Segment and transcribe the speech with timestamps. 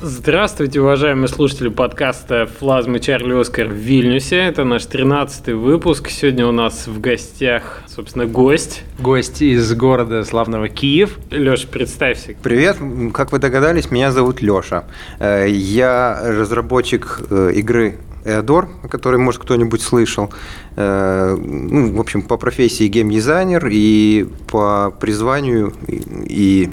[0.00, 4.36] Здравствуйте, уважаемые слушатели подкаста «Флазмы Чарли Оскар» в Вильнюсе.
[4.36, 6.08] Это наш 13-й выпуск.
[6.08, 8.82] Сегодня у нас в гостях, собственно, гость.
[8.98, 11.18] Гость из города славного Киев.
[11.30, 12.34] Леша, представься.
[12.42, 12.78] Привет,
[13.12, 14.84] как вы догадались, меня зовут Леша.
[15.18, 20.32] Э, я разработчик э, игры Эодор, о которой, может, кто-нибудь слышал.
[20.76, 26.68] Э, ну, в общем, по профессии геймдизайнер и по призванию и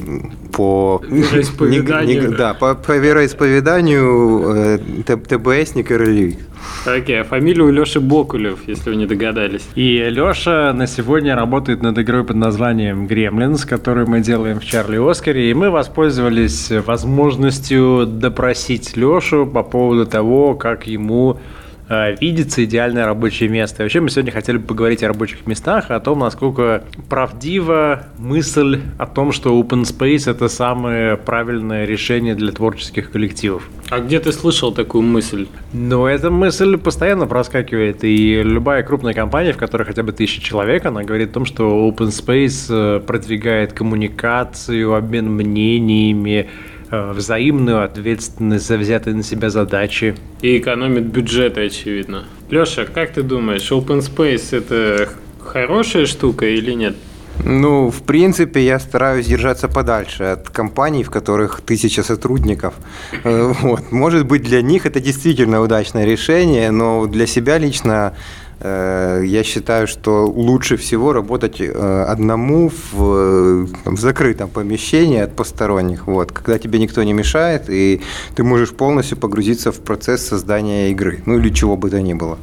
[0.56, 2.36] по вероисповеданию.
[2.36, 6.40] да, по, по вероисповеданию э, ТБСник и ролевик.
[6.86, 9.68] Окей, okay, а фамилия у Леши Бокулев, если вы не догадались.
[9.76, 14.98] И Леша на сегодня работает над игрой под названием Gremlins, которую мы делаем в Чарли
[14.98, 21.40] Оскаре, и мы воспользовались возможностью допросить Лешу по поводу того, как ему
[21.90, 23.84] видится идеальное рабочее место.
[23.84, 28.82] И вообще мы сегодня хотели бы поговорить о рабочих местах, о том, насколько правдива мысль
[28.98, 33.70] о том, что open space это самое правильное решение для творческих коллективов.
[33.90, 35.48] А где ты слышал такую мысль?
[35.74, 40.86] Ну, эта мысль постоянно проскакивает, и любая крупная компания, в которой хотя бы тысяча человек,
[40.86, 48.68] она говорит о том, что open space э, продвигает коммуникацию, обмен мнениями, Э, взаимную ответственность
[48.68, 50.16] за взятые на себя задачи.
[50.42, 52.26] И экономит бюджеты, очевидно.
[52.50, 56.96] Леша, как ты думаешь, open space это хорошая штука или нет?
[57.44, 62.76] Ну, в принципе, я стараюсь держаться подальше от компаний, в которых тысяча сотрудников.
[63.24, 63.92] Э, вот.
[63.92, 69.88] Может быть, для них это действительно удачное решение, но для себя лично Э, я считаю,
[69.88, 76.80] что лучше всего работать э, одному в, в закрытом помещении от посторонних, вот, когда тебе
[76.80, 78.02] никто не мешает, и
[78.36, 82.38] ты можешь полностью погрузиться в процесс создания игры, ну или чего бы то ни было.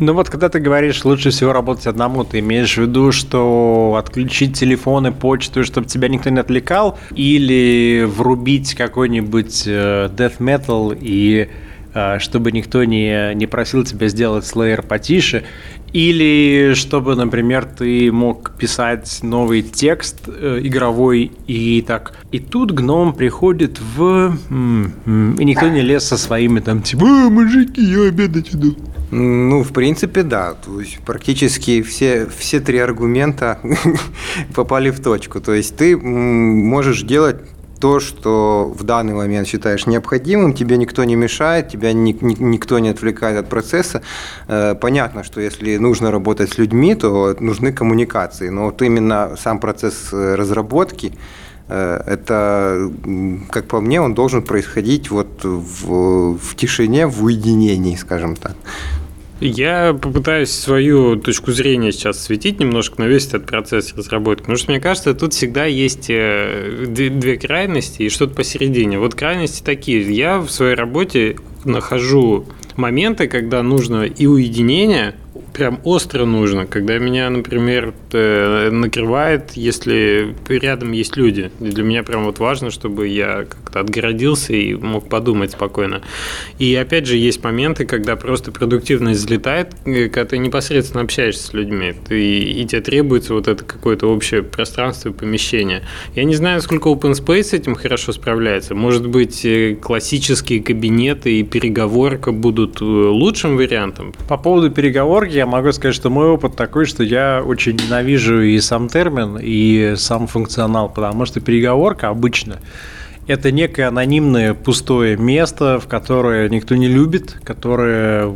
[0.00, 4.58] Ну вот, когда ты говоришь, лучше всего работать одному, ты имеешь в виду, что отключить
[4.58, 11.48] телефон и почту, чтобы тебя никто не отвлекал, или врубить какой-нибудь э, death metal и
[12.18, 15.44] чтобы никто не, не просил тебя сделать слэйер потише,
[15.94, 23.14] или чтобы, например, ты мог писать новый текст э, игровой, и так, и тут гном
[23.14, 24.36] приходит в...
[24.50, 28.76] И никто не лез со своими там, типа, «А, мужики, я обедать иду.
[29.12, 30.54] Ну, в принципе, да.
[30.54, 33.60] То есть практически все, все три аргумента
[34.54, 35.40] попали в точку.
[35.40, 37.36] То есть ты можешь делать
[37.84, 42.78] то, что в данный момент считаешь необходимым, тебе никто не мешает, тебя ни, ни, никто
[42.78, 44.00] не отвлекает от процесса.
[44.48, 49.58] Э, понятно, что если нужно работать с людьми, то нужны коммуникации, но вот именно сам
[49.58, 51.12] процесс э, разработки,
[51.68, 52.90] э, это,
[53.50, 58.56] как по мне, он должен происходить вот в, в тишине, в уединении, скажем так.
[59.46, 64.70] Я попытаюсь свою точку зрения сейчас светить немножко на весь этот процесс разработки, потому что
[64.70, 68.98] мне кажется, тут всегда есть э, две крайности и что-то посередине.
[68.98, 70.00] Вот крайности такие.
[70.10, 72.46] Я в своей работе нахожу
[72.76, 75.14] моменты, когда нужно и уединение,
[75.52, 81.50] прям остро нужно, когда меня, например, э, накрывает, если рядом есть люди.
[81.60, 86.02] Для меня прям вот важно, чтобы я как-то отгородился и мог подумать спокойно.
[86.58, 91.52] И опять же, есть моменты, когда просто продуктивность взлетает, э, когда ты непосредственно общаешься с
[91.52, 95.82] людьми, ты, и тебе требуется вот это какое-то общее пространство и помещение.
[96.14, 98.74] Я не знаю, насколько Open Space с этим хорошо справляется.
[98.74, 104.12] Может быть, э, классические кабинеты и переговорка будут лучшим вариантом?
[104.28, 108.58] По поводу переговорки я могу сказать, что мой опыт такой, что я очень ненавижу и
[108.60, 112.60] сам термин, и сам функционал, потому что переговорка обычно
[113.26, 118.34] это некое анонимное пустое место, в которое никто не любит, которое,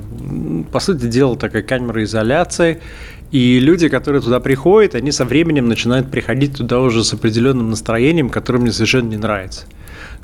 [0.72, 2.80] по сути дела, такая камера изоляции.
[3.30, 8.30] И люди, которые туда приходят, они со временем начинают приходить туда уже с определенным настроением,
[8.30, 9.66] которое мне совершенно не нравится.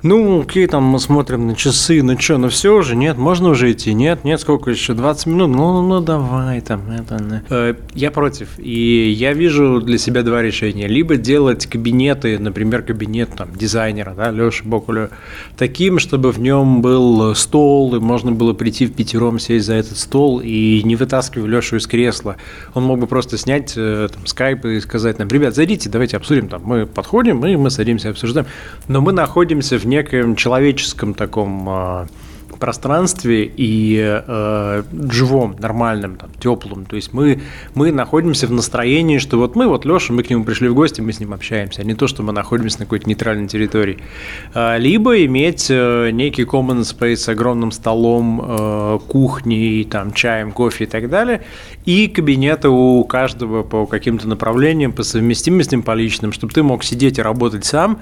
[0.06, 3.72] Ну, окей, там мы смотрим на часы, ну что, ну все уже, нет, можно уже
[3.72, 8.10] идти, нет, нет, сколько еще, 20 минут, ну, ну, ну давай там, это, э, Я
[8.10, 10.88] против, и я вижу для себя два решения.
[10.88, 15.08] Либо делать кабинеты, например, кабинет там дизайнера, да, Леши Бокулю,
[15.56, 19.96] таким, чтобы в нем был стол, и можно было прийти в пятером, сесть за этот
[19.96, 22.36] стол и не вытаскивать Лешу из кресла.
[22.74, 26.50] Он мог бы просто снять э, там скайп и сказать нам, ребят, зайдите, давайте обсудим,
[26.50, 28.46] там, мы подходим, и мы садимся, обсуждаем.
[28.86, 32.06] Но мы находимся в некоем человеческом таком а,
[32.64, 36.86] пространстве и э, живом, нормальном, там, теплом.
[36.86, 37.42] То есть мы,
[37.74, 41.02] мы находимся в настроении, что вот мы, вот Леша, мы к нему пришли в гости,
[41.02, 43.98] мы с ним общаемся, а не то, что мы находимся на какой-то нейтральной территории.
[44.54, 50.84] Э, либо иметь э, некий common space с огромным столом, э, кухней, там, чаем, кофе
[50.84, 51.42] и так далее,
[51.84, 57.18] и кабинеты у каждого по каким-то направлениям, по совместимостям, по личным, чтобы ты мог сидеть
[57.18, 57.98] и работать сам,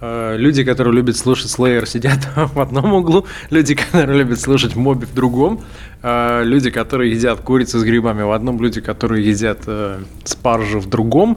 [0.00, 5.14] люди, которые любят слушать Slayer, сидят в одном углу, люди, которые любят слушать Моби в
[5.14, 5.60] другом,
[6.02, 10.88] э, люди, которые едят курицу с грибами в одном, люди, которые едят э, спаржу в
[10.88, 11.36] другом,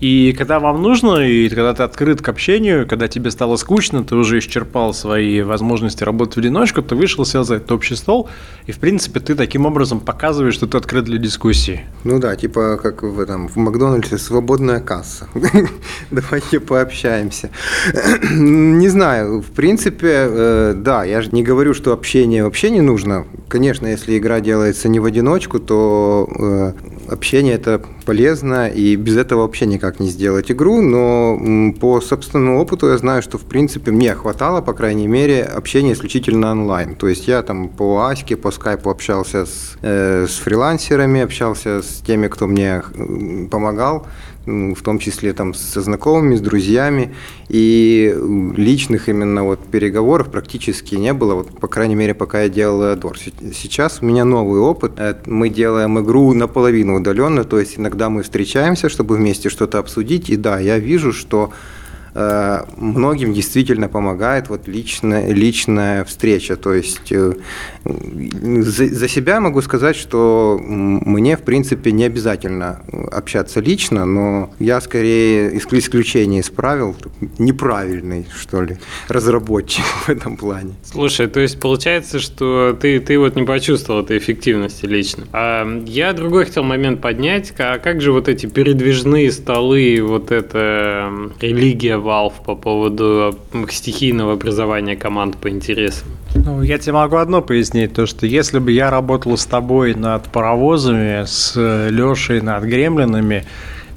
[0.00, 4.14] и когда вам нужно, и когда ты открыт к общению, когда тебе стало скучно, ты
[4.14, 8.28] уже исчерпал свои возможности работать в одиночку, ты вышел, сел за этот общий стол,
[8.66, 11.80] и, в принципе, ты таким образом показываешь, что ты открыт для дискуссии.
[12.04, 15.26] Ну да, типа как в, этом, в Макдональдсе свободная касса.
[16.10, 17.50] Давайте пообщаемся.
[18.32, 23.26] Не знаю, в принципе, э, да, я же не говорю, что общение вообще не нужно.
[23.48, 29.42] Конечно, если игра делается не в одиночку, то э, общение это полезно, и без этого
[29.42, 31.38] вообще никак не сделать игру, но
[31.78, 36.52] по собственному опыту я знаю, что в принципе мне хватало, по крайней мере, общения исключительно
[36.52, 36.94] онлайн.
[36.94, 42.00] То есть я там по Аське, по скайпу общался с, э, с фрилансерами, общался с
[42.06, 42.82] теми, кто мне
[43.50, 44.06] помогал,
[44.48, 47.14] в том числе там со знакомыми, с друзьями,
[47.48, 48.14] и
[48.56, 53.18] личных именно вот переговоров практически не было, вот, по крайней мере, пока я делал Эдор.
[53.18, 58.22] Сейчас у меня новый опыт, э, мы делаем игру наполовину удаленно, то есть иногда мы
[58.22, 61.50] встречаемся, чтобы вместе что-то обсудить, и да, я вижу, что
[62.14, 66.56] многим действительно помогает вот личная, личная встреча.
[66.56, 67.32] То есть э,
[67.84, 72.82] за, за себя могу сказать, что мне, в принципе, не обязательно
[73.12, 76.96] общаться лично, но я скорее исключение из правил,
[77.38, 78.78] неправильный, что ли,
[79.08, 80.74] разработчик в этом плане.
[80.82, 85.24] Слушай, то есть получается, что ты, ты вот не почувствовал этой эффективности лично.
[85.32, 91.10] А я другой хотел момент поднять, а как же вот эти передвижные столы, вот эта
[91.40, 93.36] религия Valve по поводу
[93.70, 96.08] стихийного образования команд по интересам?
[96.34, 100.24] Ну, я тебе могу одно пояснить, то что если бы я работал с тобой над
[100.24, 101.54] паровозами, с
[101.90, 103.44] Лешей над гремлинами,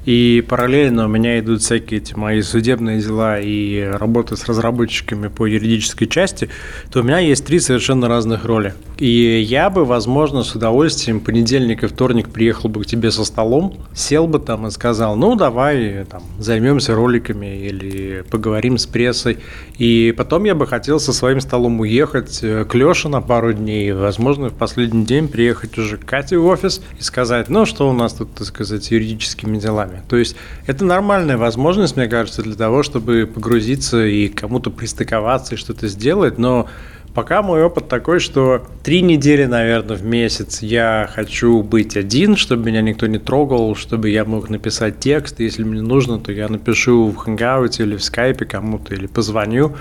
[0.04, 5.46] и параллельно у меня идут всякие эти мои судебные дела и работа с разработчиками по
[5.46, 6.48] юридической части,
[6.90, 8.74] то у меня есть три совершенно разных роли.
[8.98, 13.76] И я бы, возможно, с удовольствием понедельник и вторник приехал бы к тебе со столом,
[13.94, 19.38] сел бы там и сказал, ну, давай там, займемся роликами или поговорим с прессой.
[19.78, 23.92] И потом я бы хотел со своим столом уехать э, к Леше на пару дней,
[23.92, 27.92] возможно, в последний день приехать уже к Кате в офис и сказать, ну, что у
[27.92, 29.91] нас тут, так сказать, юридическими делами.
[30.08, 30.36] То есть
[30.66, 36.38] это нормальная возможность, мне кажется, для того, чтобы погрузиться и кому-то пристыковаться и что-то сделать,
[36.38, 36.68] но
[37.14, 42.64] Пока мой опыт такой, что три недели, наверное, в месяц я хочу быть один, чтобы
[42.64, 45.38] меня никто не трогал, чтобы я мог написать текст.
[45.38, 49.76] Если мне нужно, то я напишу в Hangout или в скайпе кому-то, или позвоню.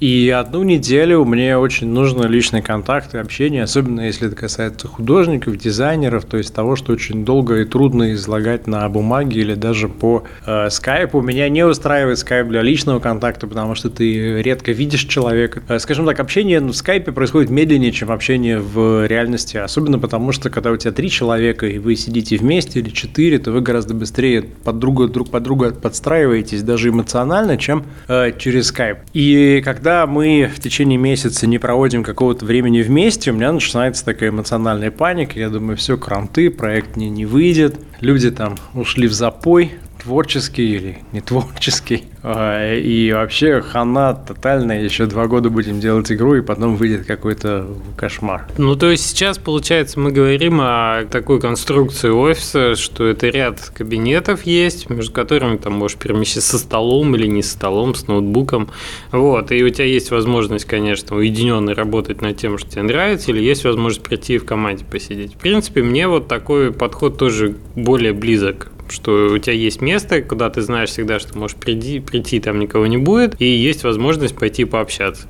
[0.00, 5.58] И одну неделю мне очень нужно личный контакт и общение, особенно если это касается художников,
[5.58, 10.24] дизайнеров, то есть того, что очень долго и трудно излагать на бумаге или даже по
[10.46, 11.20] э, скайпу.
[11.20, 15.62] Меня не устраивает скайп для личного контакта, потому что ты редко видишь человека.
[15.68, 20.48] Э, скажем так, общение в скайпе происходит медленнее, чем общение в реальности, особенно потому что
[20.48, 24.44] когда у тебя три человека и вы сидите вместе или четыре, то вы гораздо быстрее
[24.64, 29.00] под друга, друг под друга подстраиваетесь, даже эмоционально, чем э, через скайп.
[29.12, 34.04] И когда когда мы в течение месяца не проводим какого-то времени вместе, у меня начинается
[34.04, 35.36] такая эмоциональная паника.
[35.36, 37.80] Я думаю, все, кранты, проект не, не выйдет.
[37.98, 42.04] Люди там ушли в запой, творческий или не творческий.
[42.22, 47.66] А, и вообще хана тотальная, еще два года будем делать игру, и потом выйдет какой-то
[47.96, 48.46] кошмар.
[48.58, 54.44] Ну, то есть сейчас, получается, мы говорим о такой конструкции офиса, что это ряд кабинетов
[54.44, 58.70] есть, между которыми там можешь перемещаться со столом или не со столом, с ноутбуком.
[59.12, 63.42] Вот, и у тебя есть возможность, конечно, уединенно работать над тем, что тебе нравится, или
[63.42, 65.34] есть возможность прийти в команде посидеть.
[65.34, 70.50] В принципе, мне вот такой подход тоже более близок что у тебя есть место, куда
[70.50, 74.64] ты знаешь всегда, что можешь прийти, прийти там никого не будет, и есть возможность пойти
[74.64, 75.26] пообщаться.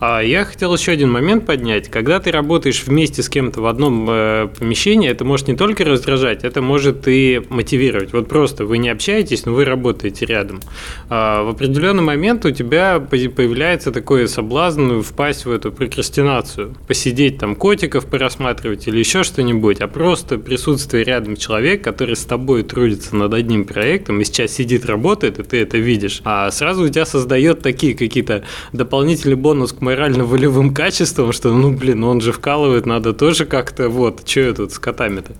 [0.00, 1.88] А я хотел еще один момент поднять.
[1.88, 6.42] Когда ты работаешь вместе с кем-то в одном э, помещении, это может не только раздражать,
[6.42, 8.12] это может и мотивировать.
[8.12, 10.60] Вот просто вы не общаетесь, но вы работаете рядом.
[11.08, 17.54] А в определенный момент у тебя появляется такой соблазн впасть в эту прокрастинацию, посидеть там
[17.54, 23.34] котиков порассматривать или еще что-нибудь, а просто присутствие рядом человека, который с тобой трудится над
[23.34, 27.60] одним проектом и сейчас сидит, работает, и ты это видишь, а сразу у тебя создает
[27.60, 33.46] такие какие-то дополнительный бонус к морально-волевым качеством, что, ну, блин, он же вкалывает, надо тоже
[33.46, 35.32] как-то, вот, что я тут с котами-то?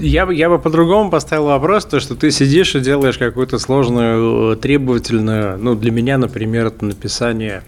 [0.00, 4.56] Я, бы, я бы по-другому поставил вопрос, то, что ты сидишь и делаешь какую-то сложную,
[4.56, 7.62] требовательную, ну, для меня, например, это написание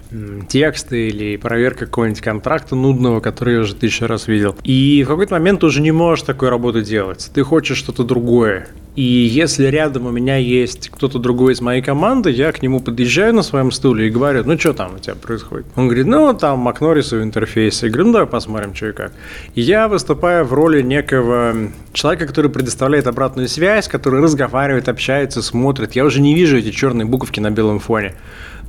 [0.47, 4.55] текста или проверка какого-нибудь контракта нудного, который я уже тысячу раз видел.
[4.63, 7.29] И в какой-то момент ты уже не можешь такой работу делать.
[7.33, 8.67] Ты хочешь что-то другое.
[8.95, 13.33] И если рядом у меня есть кто-то другой из моей команды, я к нему подъезжаю
[13.33, 15.65] на своем стуле и говорю, ну что там у тебя происходит?
[15.75, 17.81] Он говорит, ну там Макно рисую интерфейс.
[17.81, 19.11] Я говорю, ну давай посмотрим, что и как.
[19.55, 21.55] И я выступаю в роли некого
[21.93, 25.93] человека, который предоставляет обратную связь, который разговаривает, общается, смотрит.
[25.93, 28.13] Я уже не вижу эти черные буковки на белом фоне.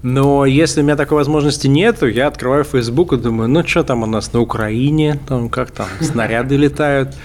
[0.04, 4.02] Но если у меня такой возможности нет, я открываю Facebook и думаю, ну что там
[4.02, 7.16] у нас на Украине, там как там снаряды летают.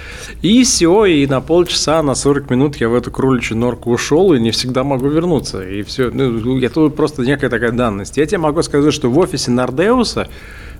[0.42, 4.40] И все, и на полчаса, на 40 минут я в эту кроличью норку ушел и
[4.40, 5.62] не всегда могу вернуться.
[5.62, 8.16] И все, ну, это просто некая такая данность.
[8.16, 10.30] Я тебе могу сказать, что в офисе Нардеуса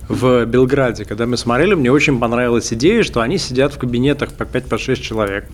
[0.08, 4.44] в Белграде, когда мы смотрели, мне очень понравилась идея, что они сидят в кабинетах по
[4.44, 5.44] 5-6 человек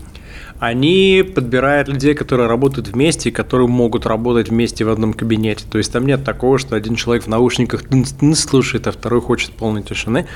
[0.59, 5.65] они подбирают людей, которые работают вместе и которые могут работать вместе в одном кабинете.
[5.71, 7.83] То есть там нет такого, что один человек в наушниках
[8.35, 10.27] слушает, а второй хочет полной тишины.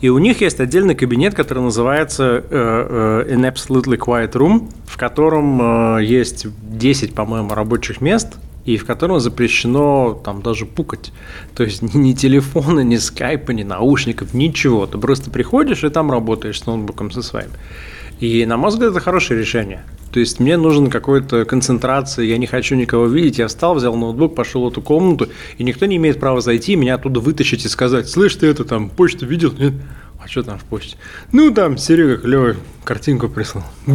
[0.00, 4.96] И у них есть отдельный кабинет, который называется uh, uh, An Absolutely Quiet Room, в
[4.98, 11.12] котором uh, есть 10, по-моему, рабочих мест, и в котором запрещено там даже пукать.
[11.54, 14.86] То есть ни телефона, ни скайпа, ни наушников, ничего.
[14.86, 17.50] Ты просто приходишь и там работаешь с ноутбуком со своим.
[18.20, 19.82] И, на мой взгляд, это хорошее решение.
[20.12, 23.38] То есть мне нужен какой-то концентрация, я не хочу никого видеть.
[23.38, 26.96] Я встал, взял ноутбук, пошел в эту комнату, и никто не имеет права зайти, меня
[26.96, 29.52] оттуда вытащить и сказать, слышь, ты это там, почту видел?
[29.58, 29.72] Нет?
[30.22, 30.96] А что там в почте?
[31.32, 33.64] Ну, там Серега клевый картинку прислал.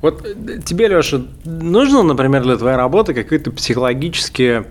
[0.00, 0.22] Вот
[0.66, 4.66] тебе, Леша, нужно, например, для твоей работы какие-то психологические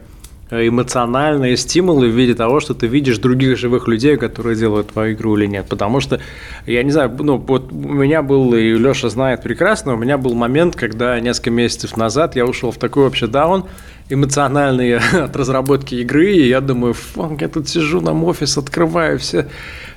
[0.52, 5.38] эмоциональные стимулы в виде того, что ты видишь других живых людей, которые делают твою игру
[5.38, 5.68] или нет.
[5.68, 6.20] Потому что,
[6.66, 10.34] я не знаю, ну вот у меня был, и Леша знает прекрасно, у меня был
[10.34, 13.66] момент, когда несколько месяцев назад я ушел в такой вообще даун,
[14.10, 19.48] эмоциональный от разработки игры, и я думаю, фанк, я тут сижу, нам офис открываю, все,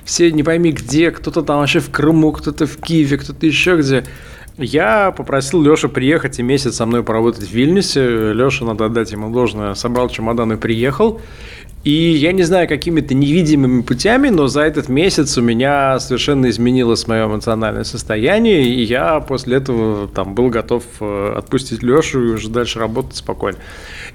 [0.03, 4.05] все не пойми где, кто-то там вообще в Крыму, кто-то в Киеве, кто-то еще где.
[4.57, 8.33] Я попросил Лешу приехать и месяц со мной поработать в Вильнюсе.
[8.33, 11.21] Леша, надо отдать ему должное, собрал чемодан и приехал.
[11.83, 17.07] И я не знаю, какими-то невидимыми путями, но за этот месяц у меня совершенно изменилось
[17.07, 22.49] мое эмоциональное состояние, и я после этого там был готов э, отпустить Лешу и уже
[22.49, 23.59] дальше работать спокойно.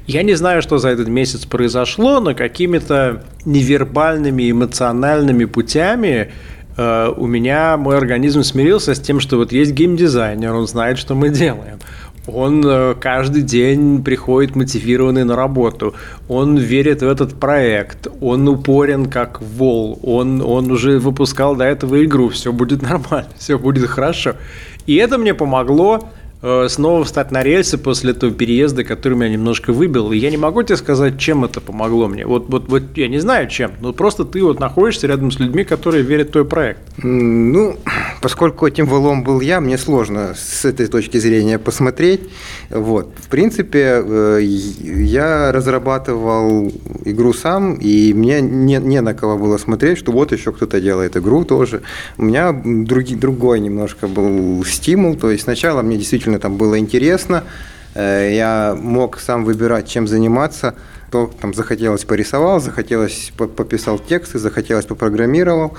[0.06, 6.32] Я не знаю, что за этот месяц произошло, но какими-то невербальными эмоциональными путями
[6.76, 11.28] у меня мой организм смирился с тем, что вот есть геймдизайнер, он знает, что мы
[11.28, 11.78] делаем.
[12.26, 15.94] Он э, каждый день приходит мотивированный на работу.
[16.28, 18.06] Он верит в этот проект.
[18.20, 19.98] Он упорен как вол.
[20.04, 22.28] Он, он уже выпускал до этого игру.
[22.28, 24.36] Все будет нормально, все будет хорошо.
[24.86, 29.72] И это мне помогло Э, снова встать на рельсы после этого переезда, который меня немножко
[29.72, 30.12] выбил.
[30.12, 32.26] И я не могу тебе сказать, чем это помогло мне.
[32.26, 33.72] Вот, вот, вот я не знаю, чем.
[33.80, 36.80] Но просто ты вот находишься рядом с людьми, которые верят в твой проект.
[37.02, 37.76] Ну,
[38.20, 42.20] поскольку этим валом был я, мне сложно с этой точки зрения посмотреть.
[42.70, 43.08] Вот.
[43.16, 46.72] В принципе, э, я разрабатывал
[47.04, 51.16] игру сам, и мне не, не на кого было смотреть, что вот еще кто-то делает
[51.16, 51.82] игру тоже.
[52.18, 55.16] У меня другой, другой немножко был стимул.
[55.16, 57.44] То есть сначала мне действительно действительно там было интересно.
[57.94, 60.74] Э, я мог сам выбирать, чем заниматься.
[61.10, 65.76] То там захотелось порисовал, захотелось пописал тексты, захотелось попрограммировал.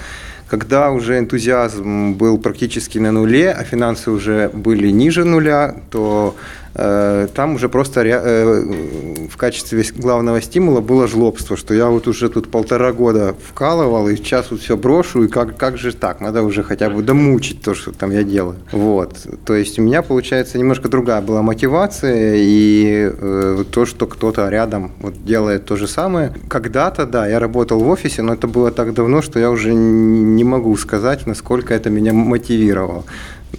[0.47, 6.35] Когда уже энтузиазм был практически на нуле, а финансы уже были ниже нуля, то
[6.73, 12.49] там уже просто э, в качестве главного стимула было жлобство, что я вот уже тут
[12.49, 16.63] полтора года вкалывал, и сейчас вот все брошу, и как, как же так, надо уже
[16.63, 18.55] хотя бы домучить то, что там я делаю.
[18.71, 19.17] Вот.
[19.45, 24.91] То есть у меня, получается, немножко другая была мотивация, и э, то, что кто-то рядом
[24.99, 26.33] вот делает то же самое.
[26.47, 30.43] Когда-то, да, я работал в офисе, но это было так давно, что я уже не
[30.43, 33.03] могу сказать, насколько это меня мотивировало.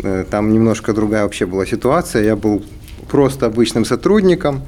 [0.03, 2.25] Э, там немножко другая вообще была ситуация.
[2.25, 2.63] Я был
[3.05, 4.63] просто обычным сотрудником,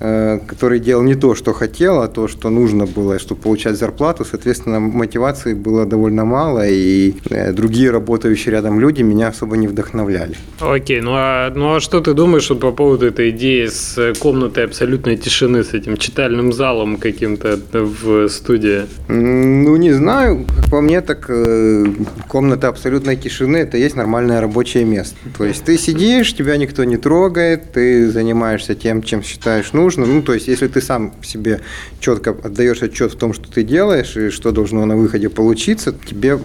[0.00, 4.24] который делал не то, что хотел, а то, что нужно было, чтобы получать зарплату.
[4.24, 10.36] Соответственно, мотивации было довольно мало, и э, другие работающие рядом люди меня особо не вдохновляли.
[10.60, 14.64] Окей, ну а, ну а что ты думаешь вот по поводу этой идеи с комнатой
[14.64, 18.82] абсолютной тишины, с этим читальным залом каким-то в студии?
[19.08, 20.46] Ну, не знаю.
[20.56, 21.86] Как по мне, так э,
[22.28, 25.16] комната абсолютной тишины– это есть нормальное рабочее место.
[25.36, 30.14] То есть ты сидишь, тебя никто не трогает, ты занимаешься тем, чем считаешь нужным, нужно.
[30.14, 31.60] Ну, то есть, если ты сам себе
[32.00, 36.38] четко отдаешь отчет в том, что ты делаешь и что должно на выходе получиться, тебе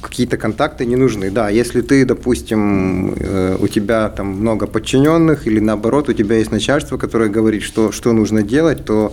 [0.00, 1.30] какие-то контакты не нужны.
[1.30, 6.52] Да, если ты, допустим, э, у тебя там много подчиненных или наоборот, у тебя есть
[6.52, 9.12] начальство, которое говорит, что, что нужно делать, то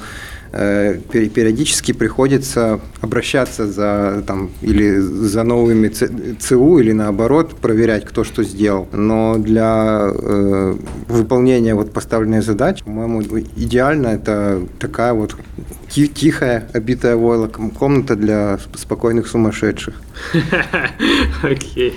[0.51, 8.88] периодически приходится обращаться за там или за новыми ЦУ или наоборот проверять, кто что сделал.
[8.92, 10.75] Но для э,
[11.08, 13.22] выполнения вот поставленной задачи, по-моему,
[13.56, 15.36] идеально это такая вот
[15.89, 19.96] тихая, обитая войлоком комната для спокойных сумасшедших.
[21.44, 21.94] Окей.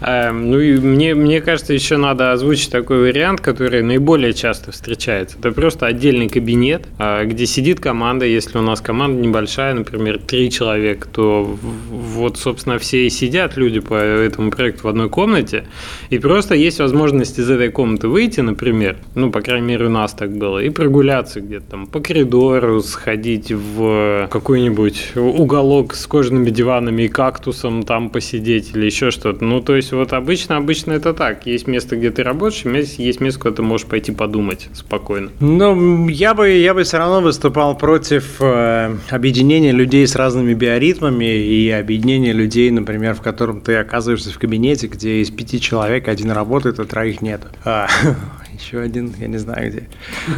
[0.00, 5.38] Эм, ну и мне, мне кажется, еще надо озвучить такой вариант, который наиболее часто встречается.
[5.38, 8.24] Это просто отдельный кабинет, а, где сидит команда.
[8.24, 11.58] Если у нас команда небольшая, например, три человека, то
[11.90, 15.64] вот, собственно, все и сидят люди по этому проекту в одной комнате.
[16.08, 20.12] И просто есть возможность из этой комнаты выйти, например, ну, по крайней мере, у нас
[20.12, 27.02] так было, и прогуляться где-то там по коридору, сходить в какой-нибудь уголок с кожаными диванами
[27.02, 29.44] и кактусом там посидеть или еще что-то.
[29.44, 31.46] Ну, то есть, вот обычно, обычно это так.
[31.46, 32.64] Есть место, где ты работаешь,
[32.98, 35.30] есть место, куда ты можешь пойти подумать спокойно.
[35.40, 41.24] Ну, я бы, я бы все равно выступал против э, объединения людей с разными биоритмами
[41.24, 46.30] и объединения людей, например, в котором ты оказываешься в кабинете, где из пяти человек один
[46.30, 47.42] работает, а троих нет.
[47.64, 47.88] А,
[48.52, 49.88] еще один, я не знаю где.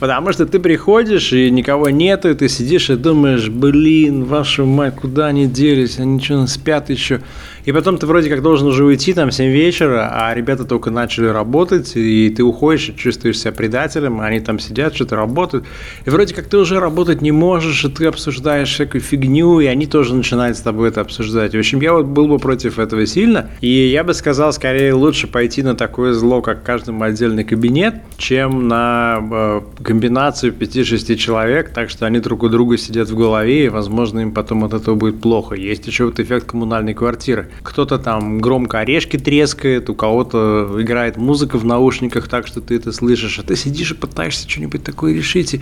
[0.00, 4.94] Потому что ты приходишь, и никого нету, и ты сидишь и думаешь, блин, вашу мать,
[4.96, 7.20] куда они делись, они что, спят еще?
[7.64, 10.90] И потом ты вроде как должен уже уйти там в 7 вечера, а ребята только
[10.90, 15.64] начали работать, и ты уходишь и чувствуешь себя предателем, они там сидят, что-то работают.
[16.04, 19.86] И вроде как ты уже работать не можешь, и ты обсуждаешь всякую фигню, и они
[19.86, 21.54] тоже начинают с тобой это обсуждать.
[21.54, 25.26] В общем, я вот был бы против этого сильно, и я бы сказал, скорее лучше
[25.26, 31.88] пойти на такое зло, как каждому отдельный кабинет, чем на э, комбинацию 5-6 человек, так
[31.88, 35.22] что они друг у друга сидят в голове, и, возможно, им потом от этого будет
[35.22, 35.54] плохо.
[35.54, 41.58] Есть еще вот эффект коммунальной квартиры кто-то там громко орешки трескает, у кого-то играет музыка
[41.58, 45.54] в наушниках так, что ты это слышишь, а ты сидишь и пытаешься что-нибудь такое решить,
[45.54, 45.60] и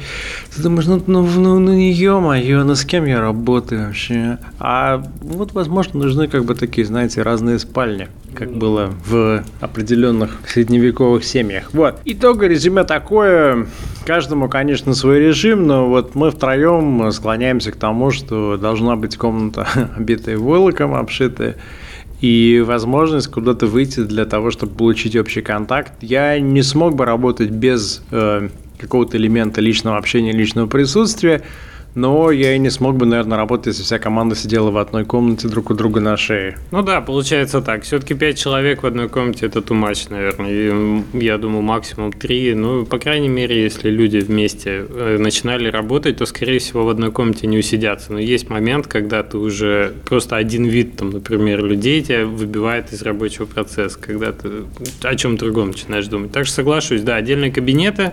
[0.54, 4.38] ты думаешь, ну, ну, ну, ну ё-моё, ну с кем я работаю вообще?
[4.58, 11.24] А вот, возможно, нужны как бы такие, знаете, разные спальни, как было в определенных средневековых
[11.24, 11.70] семьях.
[11.72, 12.00] Вот.
[12.04, 13.66] Итог резюме такое.
[14.04, 19.68] Каждому, конечно, свой режим, но вот мы втроем склоняемся к тому, что должна быть комната,
[19.96, 21.56] обитая войлоком, обшитая
[22.22, 25.92] и возможность куда-то выйти для того, чтобы получить общий контакт.
[26.00, 31.42] Я не смог бы работать без э, какого-то элемента личного общения, личного присутствия,
[31.94, 35.48] но я и не смог бы, наверное, работать, если вся команда сидела в одной комнате
[35.48, 36.56] друг у друга на шее.
[36.70, 37.82] Ну да, получается так.
[37.82, 40.50] Все-таки пять человек в одной комнате это much, наверное.
[40.50, 42.54] И я думаю, максимум три.
[42.54, 47.12] Ну, по крайней мере, если люди вместе э, начинали работать, то, скорее всего, в одной
[47.12, 48.12] комнате не усидятся.
[48.12, 53.02] Но есть момент, когда ты уже просто один вид, там, например, людей тебя выбивает из
[53.02, 54.48] рабочего процесса, когда ты
[55.02, 56.32] о чем другом начинаешь думать.
[56.32, 58.12] Так что соглашусь, да, отдельные кабинеты,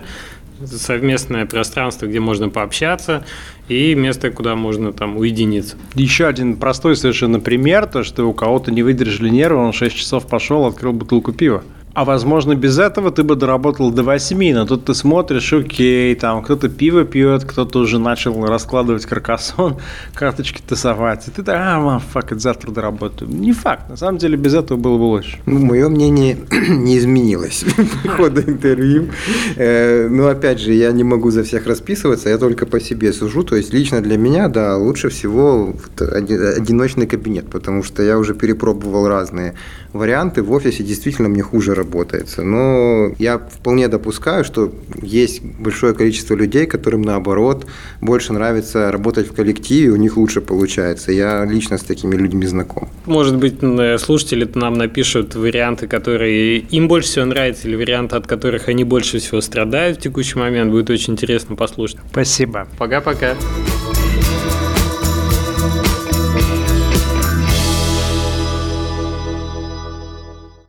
[0.66, 3.24] совместное пространство, где можно пообщаться,
[3.68, 5.76] и место, куда можно там уединиться.
[5.94, 10.26] Еще один простой совершенно пример, то, что у кого-то не выдержали нервы, он 6 часов
[10.26, 11.62] пошел, открыл бутылку пива.
[11.92, 16.42] А возможно, без этого ты бы доработал до 8, но тут ты смотришь, окей, там
[16.42, 19.78] кто-то пиво пьет, кто-то уже начал раскладывать каркасон,
[20.14, 21.26] карточки тасовать.
[21.26, 23.30] И ты так, а, фак, завтра доработаю.
[23.30, 25.38] Не факт, на самом деле без этого было бы лучше.
[25.46, 27.64] Ну, мое мнение не изменилось
[28.04, 29.08] по ходу интервью.
[29.56, 33.42] Э, но опять же, я не могу за всех расписываться, я только по себе сужу.
[33.42, 39.08] То есть лично для меня, да, лучше всего одиночный кабинет, потому что я уже перепробовал
[39.08, 39.54] разные
[39.92, 40.42] варианты.
[40.44, 42.42] В офисе действительно мне хуже работается.
[42.42, 47.66] Но я вполне допускаю, что есть большое количество людей, которым наоборот
[48.00, 51.12] больше нравится работать в коллективе, у них лучше получается.
[51.12, 52.88] Я лично с такими людьми знаком.
[53.06, 53.58] Может быть,
[54.00, 59.18] слушатели нам напишут варианты, которые им больше всего нравятся, или варианты, от которых они больше
[59.18, 60.70] всего страдают в текущий момент.
[60.70, 61.98] Будет очень интересно послушать.
[62.10, 62.68] Спасибо.
[62.78, 63.34] Пока-пока.